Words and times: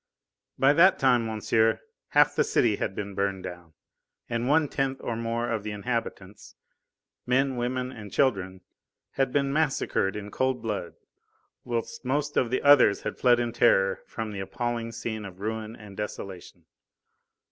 By 0.57 0.73
that 0.73 0.97
time, 0.97 1.27
monsieur, 1.27 1.79
half 2.07 2.35
the 2.35 2.43
city 2.43 2.77
had 2.77 2.95
been 2.95 3.13
burned 3.13 3.43
down, 3.43 3.73
and 4.27 4.47
one 4.47 4.67
tenth 4.67 4.99
and 5.01 5.21
more 5.21 5.51
of 5.51 5.61
the 5.61 5.69
inhabitants 5.69 6.55
men, 7.27 7.55
women, 7.55 7.91
and 7.91 8.11
children 8.11 8.61
had 9.11 9.31
been 9.31 9.53
massacred 9.53 10.15
in 10.15 10.31
cold 10.31 10.59
blood, 10.63 10.95
whilst 11.63 12.03
most 12.03 12.35
of 12.35 12.49
the 12.49 12.63
others 12.63 13.01
had 13.03 13.19
fled 13.19 13.39
in 13.39 13.51
terror 13.53 14.01
from 14.07 14.31
the 14.31 14.39
appalling 14.39 14.91
scene 14.91 15.23
of 15.23 15.39
ruin 15.39 15.75
and 15.75 15.97
desolation. 15.97 16.65